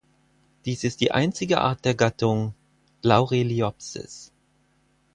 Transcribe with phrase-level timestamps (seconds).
[0.65, 2.55] Es ist die einzige Art der Gattung
[3.03, 4.31] "Laureliopsis".